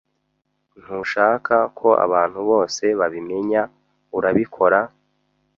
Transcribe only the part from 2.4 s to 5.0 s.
bose babimenya, urabikora,?